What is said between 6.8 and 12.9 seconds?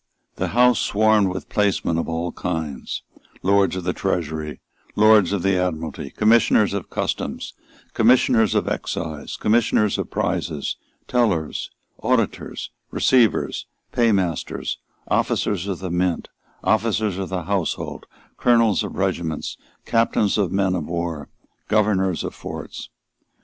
Customs, Commissioners of Excise, Commissioners of Prizes, Tellers, Auditors,